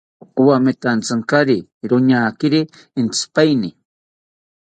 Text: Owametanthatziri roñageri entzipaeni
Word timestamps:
Owametanthatziri 0.41 1.57
roñageri 1.89 2.61
entzipaeni 2.99 3.69